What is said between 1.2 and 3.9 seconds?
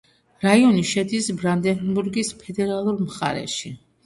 ბრანდენბურგის ფედერალურ მხარეში.